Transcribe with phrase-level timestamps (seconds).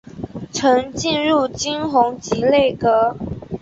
[0.51, 3.15] 曾进入金弘集内阁。